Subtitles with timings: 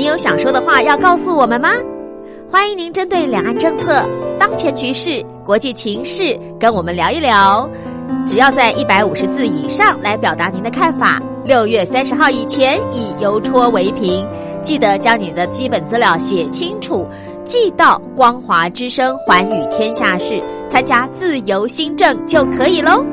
[0.00, 1.68] 你有想说的话要告诉我们吗？
[2.50, 4.02] 欢迎您针对两岸政策、
[4.38, 7.68] 当前局势、国际情势跟我们聊一聊。
[8.26, 11.20] 只要在一百五十字以上来表达您的看法。
[11.44, 14.26] 六月三十号以前以邮戳为凭，
[14.62, 17.06] 记得将你的基本资料写清楚，
[17.44, 23.04] 寄到光华之声环宇天下事，参加自由新政就可以喽。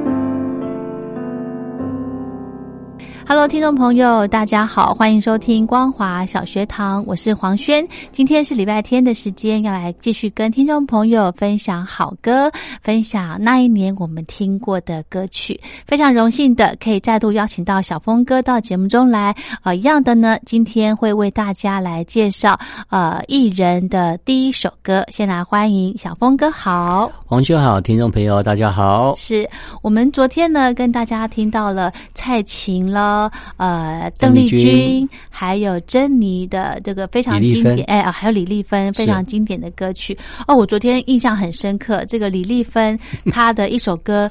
[3.30, 7.86] Hello，听众朋友，大家好，欢迎收听光华小学堂，我是黄轩。
[8.14, 12.50] 今天是礼拜天的时间，要来继续跟听众朋友分享好歌，
[12.81, 15.59] 分享那一年我们听过的歌曲。
[15.86, 19.36] 非常荣幸的可以再度邀请到小峰哥到节目中来。
[19.62, 22.58] 呃，一样的呢，今天会为大家来介绍
[22.89, 25.03] 呃艺人的第一首歌。
[25.09, 29.14] 先来欢迎小峰哥，好，黄轩好，听众朋友大家好。
[29.17, 29.45] 是
[29.81, 33.17] 我们昨天呢跟大家听到了蔡琴了。
[33.58, 40.56] 呃，邓丽君还有珍妮的这个非常经典，哎啊，还有李丽芬非常经典的歌曲哦。
[40.56, 43.00] 我昨天印象很深刻，这个李丽芬
[43.31, 44.30] 她的一首歌，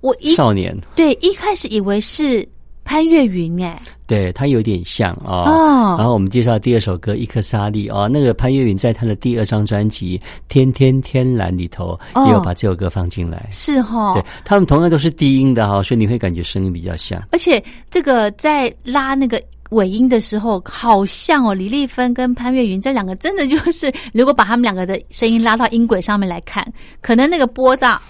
[0.00, 2.46] 我一少年对一开始以为是
[2.86, 3.78] 潘越云，哎。
[4.06, 10.16] 对他有点像啊，然后我们介绍第二首歌《一颗沙粒》哦，那个潘越云在他的第二张专辑
[10.48, 17.20] 《天天天蓝》里头也有把这首歌放进来，是哈，对他们同样都是低音的哈，所以你会感觉声音比较像。
[17.32, 17.60] 而且
[17.90, 26.64] 这个在拉那个尾音的时候，好像哦，李丽芬跟潘越云这两个真的就是，如果把他们两个的声音拉到音轨上面来看，
[27.00, 28.00] 可能那个波大。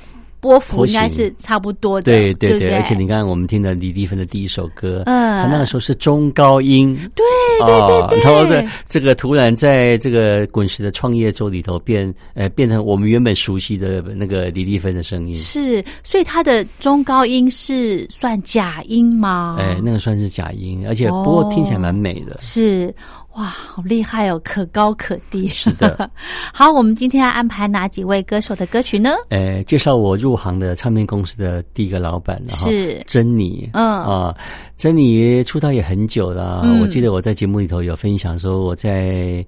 [0.41, 7.25] 波幅应该是差不多的，对对对，而且你看我们听的李丽芬的第一首歌，嗯，他那个时候是中高音，对
[7.65, 19.57] 对对对，然后的这个突然在这个滚石的创业周里头变，呃，变成我们原本熟悉的那个李丽芬的声音，是，所以他的中高音是算假音吗？
[19.59, 22.95] 哎，那个算是假音，而且不过听起来蛮美的，是。
[23.37, 25.47] 哇，好厉害哦，可高可低。
[25.49, 26.11] 是的，
[26.53, 29.11] 好，我们今天要安排哪几位歌手的歌曲呢？
[29.29, 33.69] 呃，介绍我入行的唱片公司的第一个老板，是珍妮。
[33.75, 34.35] 嗯啊，
[34.79, 36.63] 珍妮出道也很久了。
[36.81, 39.45] 我记得我在节目里头有分享说，我在。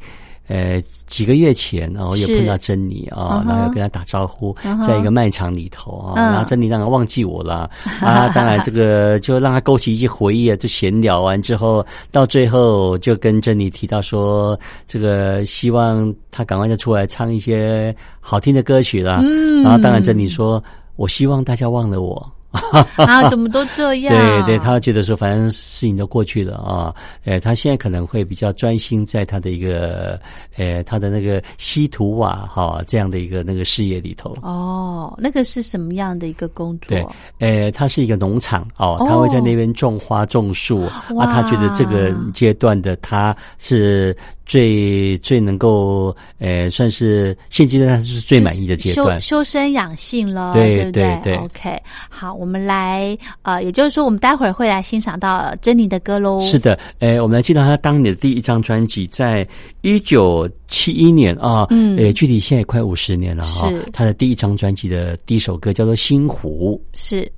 [0.49, 7.71] 呃，几个月前，然后又碰到珍妮啊，然后又跟她打招呼，在一个卖场里头啊，然后珍妮让她忘记我了
[8.01, 19.23] 啊， 当然这个就让她勾起一些回忆啊，就闲聊完之后，到最后就跟珍妮提到说，这个希望她赶快就出来唱一些好听的歌曲了，
[19.63, 20.63] 然后当然珍妮说，
[20.97, 22.27] 我希望大家忘了我。
[22.97, 24.15] 啊，怎么都这样？
[24.15, 26.95] 对对，他觉得说，反正事情都过去了啊。
[27.25, 30.19] 呃，他现在可能会比较专心在他的一个，
[30.57, 34.35] 呃，他的那个稀土瓦哈这样的一个那个事业里头。
[34.43, 36.89] 哦，那个是什么样的一个工作？
[36.89, 37.07] 对，
[37.39, 41.05] 呃，他是一个农场哦，他会在那边种花种树啊。
[41.27, 44.17] 他觉得这个阶段的他是。
[44.49, 56.41] 最最能够，呃，算是现阶段是最满意的阶段，修修身养性了，对对对？OK，好，我们来，呃，也就是说，我们待会儿会来欣赏到珍妮的歌喽。
[56.43, 59.47] 是的，哎，我们来记得她当年的第一张专辑，在
[59.83, 63.69] 一九七一年啊，嗯，呃，距离现在快五十年了哈。
[63.69, 67.31] 是她的第一张专辑的第一首歌叫做《星湖》，是。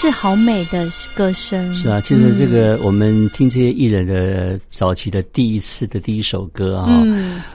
[0.00, 7.04] 是好美的歌声，是啊，其实这个我们听这些艺人的早期的第一次的第一首歌啊，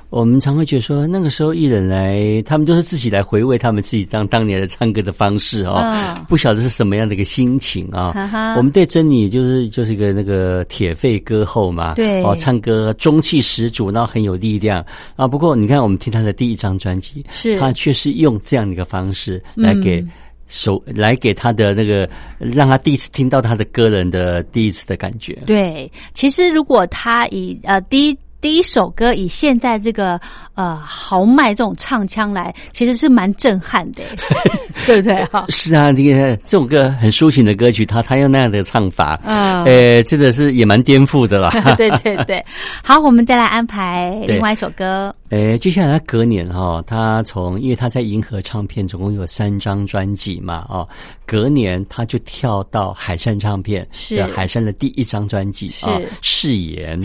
[0.10, 8.12] 我们常会觉得说，那个时候艺人来，他们都是自己来回味他们自己当当年的唱歌的方式啊，不晓得是什么样的一个心情啊。
[8.58, 14.86] 我们对珍妮就是就是一个那个铁肺歌后嘛，对，哦，唱歌中气十足，然后很有力量。
[15.16, 15.26] 啊。
[15.26, 17.58] 不过你看，我们听他的第一张专辑，是。
[17.58, 20.06] 他却是用这样的一个方式来给。
[20.54, 22.08] 手来给他的那个，
[22.40, 25.38] 让他第一次听到他的歌人的第一次的感觉。
[25.46, 28.18] 对，其实如果他以呃第一。
[28.44, 30.20] 第一首歌以现在这个
[30.54, 34.04] 呃豪迈这种唱腔来，其实是蛮震撼的，
[34.86, 35.24] 对不对？
[35.32, 41.52] 哈，是啊，你看这种歌很抒情的歌曲，他他用那样的唱法，嗯，呃，真的是也蛮颠覆的啦。
[41.78, 42.46] 对对对，
[42.84, 45.16] 好，我们再来安排另外一首歌。
[45.34, 50.88] 诶，接下来隔年哈，他从因为他在银河唱片总共有三张专辑嘛，哦，
[51.26, 55.88] 隔年他就跳到海山唱片，是海山的第一张专辑是
[56.22, 57.02] 誓言。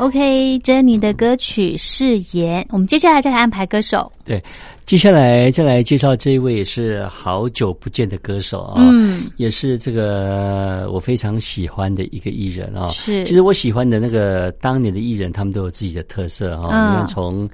[0.00, 4.10] OK，珍妮的歌曲《誓言》，我们接下来再来安排歌手。
[4.24, 4.42] 对，
[4.86, 12.88] 接下来再来介绍这一位也是好久不见的歌手啊，嗯，也是这个我非常喜欢的一个艺人啊。
[12.88, 16.68] 是，其实我喜欢的那个当年的艺人，他们都有自己的特色啊。
[16.72, 17.46] 嗯你看从。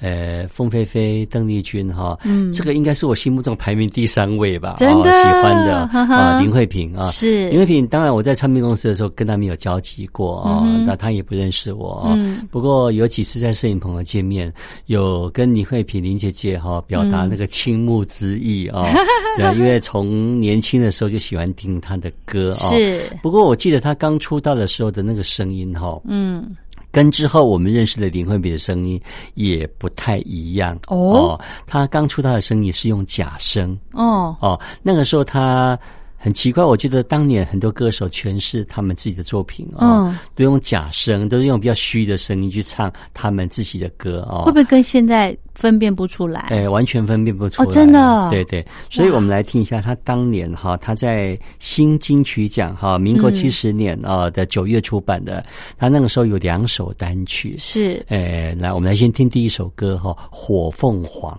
[0.00, 2.52] 呃，凤飞飞、邓丽君哈，嗯。
[2.52, 5.10] 这个应该是我心目中排名第三位吧，真的？
[5.10, 5.74] 哦、喜欢的
[6.14, 7.48] 啊，林慧萍啊，是。
[7.48, 7.86] 林慧萍。
[7.86, 12.12] 当然我在唱片公司的时候跟她没有交集过啊，那她也不认识我啊。
[12.16, 12.46] 嗯。
[12.50, 14.52] 不过有几次在摄影棚的见面，
[14.86, 18.86] 有跟林慧萍林姐姐哈表达那个倾慕之意啊，
[19.36, 22.68] 对啊，因为从年轻的时候就喜欢听她的歌啊。
[22.68, 26.54] 是，不过我记得她刚出道的时候的那个声音哈，嗯，
[26.96, 28.98] 跟之后我们认识的林慧敏的声音
[29.34, 30.78] 也不太一样。
[30.86, 31.38] 哦。
[31.66, 33.78] 她刚出道的声音是用假声。
[33.92, 35.78] 哦，哦，那个时候她
[36.26, 44.42] 很奇怪，我觉得当年很多歌手诠释他们自己的作品哦，嗯都用假声，都是用比较虚的声音去唱他们自己的歌哦。
[44.42, 46.40] 会不会跟现在分辨不出来？
[46.50, 47.68] 哎，完全分辨不出来。
[47.68, 55.46] 哦真的对对，所以我们来听一下他当年哈，他在新金曲奖哈，民国嗯七十年啊的九月出版的，
[55.78, 57.54] 他那个时候有两首单曲。
[57.56, 61.32] 是，哎，来，我们来先听第一首歌哈，《火凤凰》。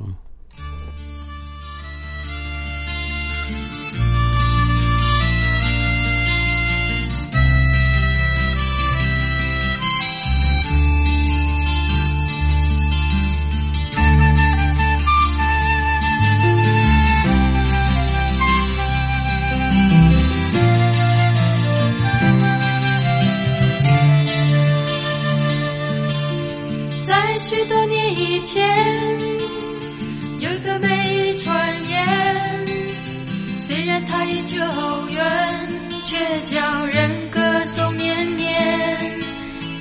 [27.48, 28.62] 许多年以前，
[30.42, 32.66] 有一个美丽传言，
[33.58, 34.58] 虽然它已久
[35.10, 35.70] 远，
[36.04, 39.18] 却叫人歌颂绵绵。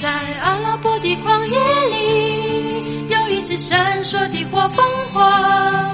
[0.00, 0.08] 在
[0.42, 1.58] 阿拉伯的旷野
[1.90, 5.92] 里，有一只闪烁的火凤凰，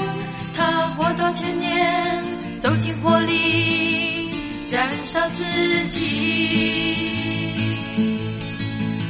[0.53, 2.23] 它活到千年，
[2.61, 4.31] 走进火里，
[4.71, 5.43] 燃烧自
[5.87, 7.09] 己。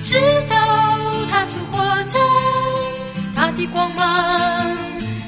[0.05, 0.17] 直
[0.49, 0.57] 到
[1.29, 2.21] 踏出火城，
[3.67, 4.77] 的光芒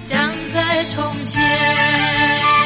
[0.04, 2.63] 将再重现。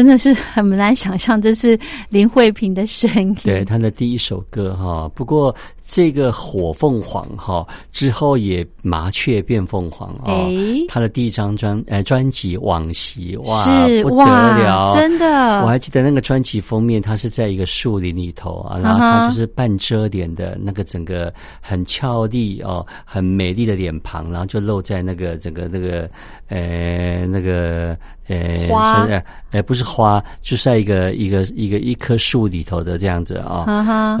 [0.00, 3.36] 真的是很难想象，这是林慧萍的声音。
[3.44, 5.06] 对，她的第一首歌哈。
[5.14, 5.54] 不过
[5.92, 10.46] 这个火凤凰哈之后也麻雀变凤凰啊。
[10.88, 13.64] 他的第一张专呃专辑《往昔》哇
[14.04, 15.26] 不得了，真的。
[15.62, 26.08] 我还记得那个专辑封面，它是在一个树林里头啊，然后它就是半遮脸的那个整个很俏丽哦，很美丽的脸庞，然后就露在那个整个那个
[26.46, 27.96] 呃那个。
[28.28, 29.08] 呃，花，
[29.50, 33.64] 呃，不是花，就是在一个一个一个一棵树里头的这样子啊。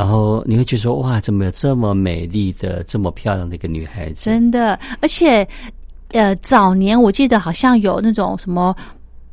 [0.00, 4.24] 后你会觉得说，哇，怎么有这么美丽的、这么漂亮的一个女孩子？
[4.24, 5.46] 真的，而且，
[6.08, 8.74] 呃，早年我记得好像有那种什么，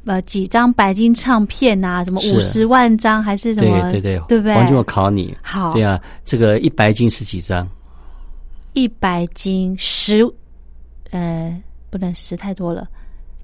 [0.04, 3.80] 呃，几张白金唱片啊，什么五十万张还是什么？
[3.84, 4.54] 对对对，对不对？
[4.56, 7.66] 王俊，我考你，好，对啊，这个一白金是几张？
[8.74, 10.30] 一白金十，
[11.12, 11.58] 呃，
[11.90, 12.86] 不能十太多了。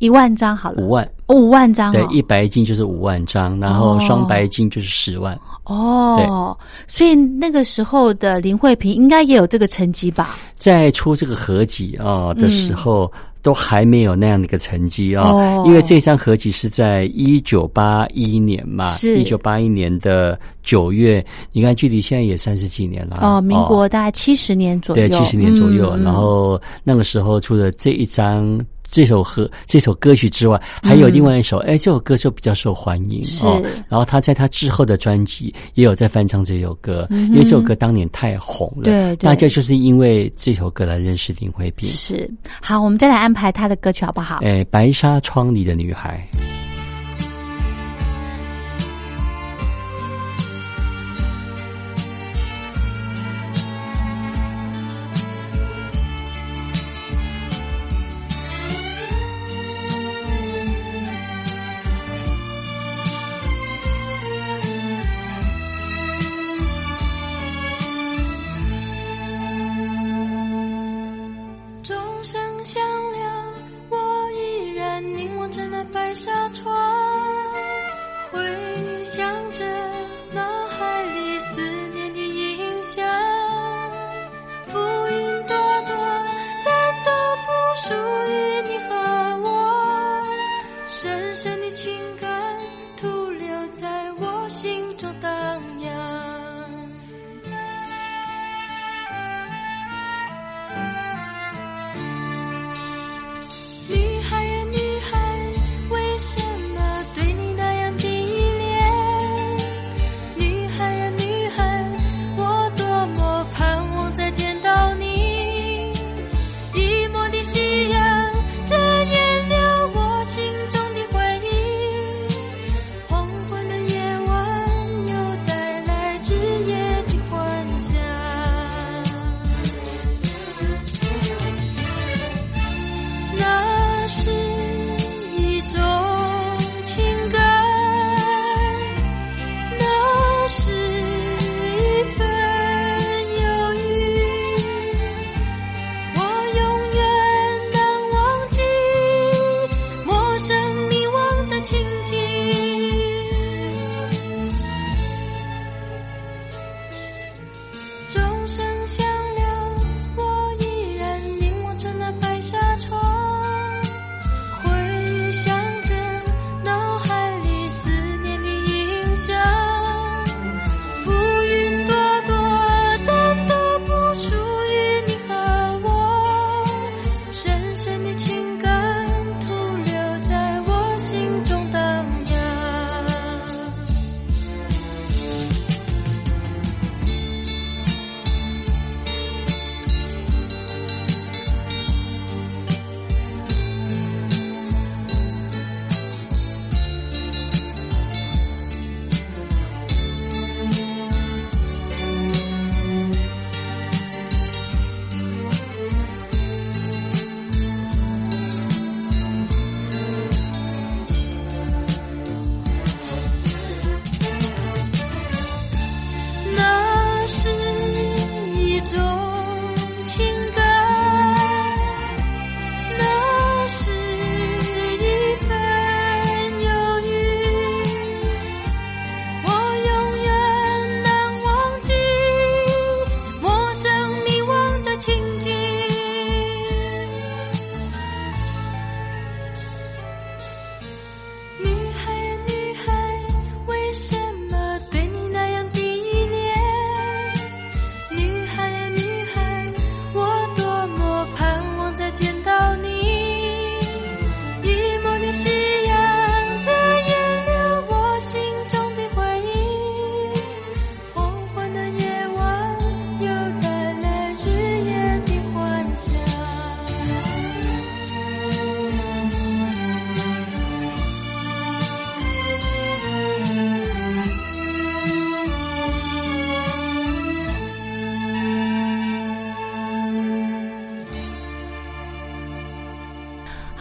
[0.04, 6.58] 一万张好了，五万哦，五万张对，一白金就是五万张，然后双白金就是十万哦。
[6.88, 10.38] 所以那个时候的林慧萍应该也有这个成绩吧？
[10.58, 13.10] 在出这个合集啊的时候，
[13.42, 15.32] 都还没有那样的一个成绩啊。
[15.66, 25.96] 因为这张合集是在一九八一年嘛，是一九八一年的九月，你看距离现在也三十几年了哦，民国大概七十年左右，对，七十年左右。
[26.04, 28.60] 然后那个时候出的这一张。
[28.94, 33.60] 这首歌这首歌曲之外，还有另外一首，哎，这首歌就比较受欢迎哦。
[33.90, 41.90] 然后他在他之后的专辑也有在翻唱这首歌，因为这首歌当年太红了，对，大家就是因为这首歌来认识林慧萍。
[41.90, 42.30] 是，
[42.62, 44.42] 好，我们再来安排他的歌曲好不好？
[44.44, 46.24] 哎，白纱窗里的女孩。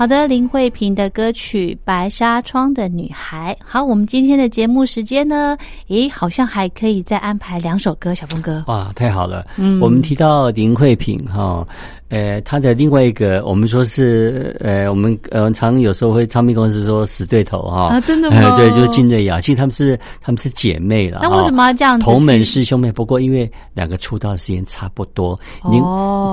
[0.02, 3.56] 好的，林慧萍的歌曲《白纱窗的女孩》。
[3.64, 5.56] 好，我们今天的节目时间呢？
[5.90, 8.64] 诶，好像还可以再安排两首歌，小峰哥。
[8.66, 9.46] 哇，太好了！
[9.56, 11.64] 嗯，我们提到林慧萍哈。
[12.12, 18.54] 呃，他的另外一个，我们说是呃，我们呃常有时候会唱片公司说死对头哈啊，真的吗？
[18.58, 21.20] 对，就是金瑞雅，其实他们是他们是姐妹了。
[21.22, 21.98] 那为什么要这样？
[21.98, 25.34] 同门师兄妹，不过因为两个出道时间差不多，
[25.70, 25.82] 林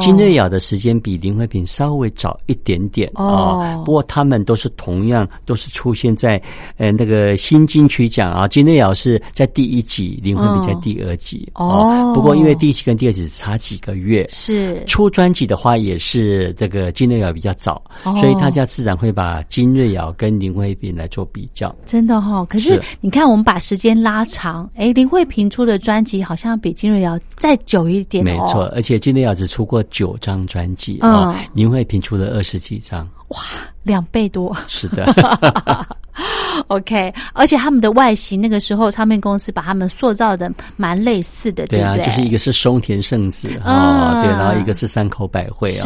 [0.01, 3.81] 金瑞雅的时间比林慧萍稍微早一点点啊。
[3.85, 6.41] 不过他们都是同样都是出现在
[6.75, 12.11] 呃那个新金曲奖啊，金瑞雅是在第一集，林慧萍在第二集哦。
[12.13, 15.68] 不过因为第一集跟第二集只差几个月，是出专辑的话。
[15.69, 21.75] 他也是这个金瑞瑶比较早，所以大家自然会把金瑞瑶跟林慧萍来做比较。
[21.85, 28.25] 真的哈，可是你看，我们把时间拉长，哎，林慧萍出的专辑好像比金瑞瑶再久一点。
[28.25, 33.07] 没错，而且金瑞瑶只出过九张专辑啊，林慧萍出了二十几张。
[33.27, 33.37] 哇，
[33.83, 34.57] 两倍多！
[34.67, 35.05] 是的。
[36.67, 45.85] OK，而且他们的外形那个时候唱片公司把他们塑造的蛮类似的，对啊，就是一个是松田圣子啊，对，然后一个是山口百惠啊，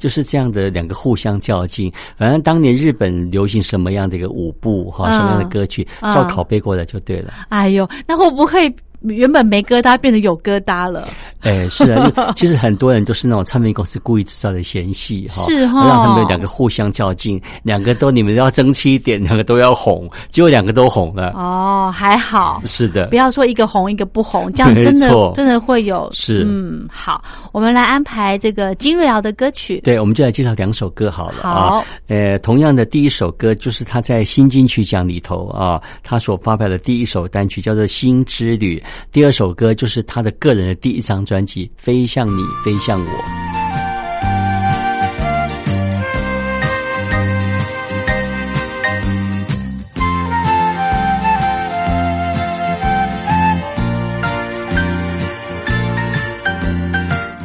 [0.00, 1.92] 就是这样的两个互相较劲。
[2.16, 7.34] 反正当年日本流行什么样的一个舞步哈，什么样的歌曲，照拷贝过来就对了。
[7.50, 8.74] 哎呦，那会不会？
[9.04, 11.08] 原本没疙瘩，变得有疙瘩了。
[11.40, 21.32] 哎，是啊， 其实很多人都是那种唱片公司故意制造的嫌隙哈，是哈，让他们两个互相较劲，两个都你们要争气一点，两个都要红，结果两个都红了。
[21.34, 29.80] 哦，还好，是的，不要说一个红一个不红，这样 真的真的会有是嗯，好，我们来安排这个金瑞瑶的歌曲。
[29.84, 31.84] 对，我们就来介绍两首歌好了好。
[32.08, 38.78] 呃，同样的第一首歌就是他在新金曲奖里头啊，他所发表的第一首单曲叫做《新之旅》。
[39.12, 43.06] 第二首歌就是他的个人的第一张专辑《飞向你，飞向我》。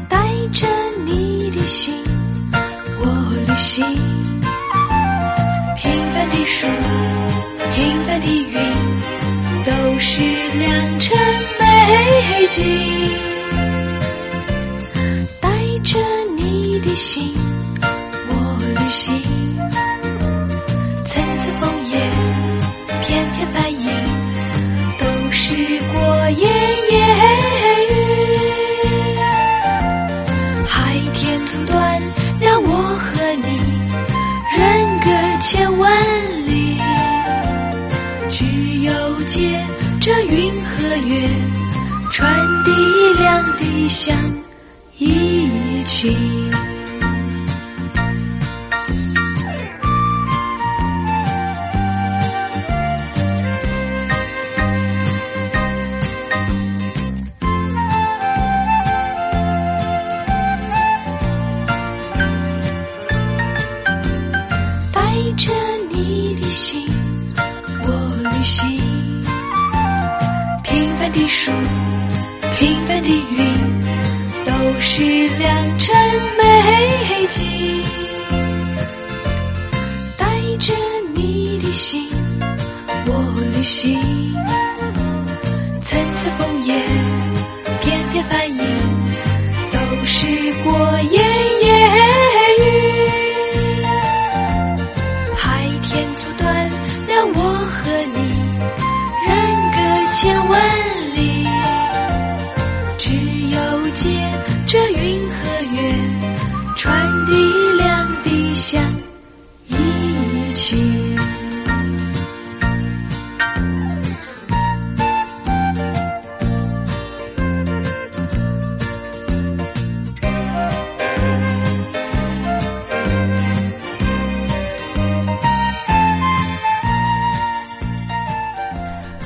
[0.08, 0.18] 带
[0.52, 0.68] 着
[1.06, 1.94] 你的心，
[3.00, 3.06] 我
[3.48, 3.86] 旅行。
[5.78, 6.68] 平凡的树，
[7.74, 8.54] 平凡的云，
[9.64, 11.39] 都是良辰。
[12.50, 12.99] 情。
[43.80, 44.29] 一想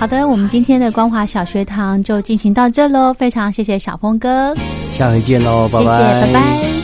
[0.03, 4.53] 好的，我们今天的光华小学堂就进行到这喽，非常谢谢小峰哥，
[4.97, 5.87] 下回见喽，拜拜，
[6.23, 6.82] 拜拜。